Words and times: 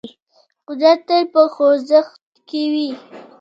قدرت 0.67 0.99
تل 1.07 1.23
په 1.33 1.41
خوځښت 1.53 2.21
کې 2.47 2.61
وي. 2.71 2.89